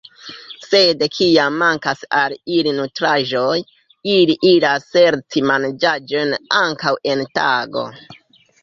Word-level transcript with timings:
Sed 0.67 1.03
kiam 1.17 1.59
mankas 1.63 2.01
al 2.21 2.35
ili 2.55 2.73
nutraĵoj, 2.79 3.53
ili 4.15 4.37
iras 4.55 4.91
serĉi 4.97 5.47
manĝaĵojn 5.53 6.37
ankaŭ 6.67 6.99
en 7.15 7.25
tago. 7.39 7.91